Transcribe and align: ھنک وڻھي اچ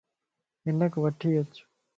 ھنک 0.65 0.93
وڻھي 1.03 1.31
اچ 1.41 1.53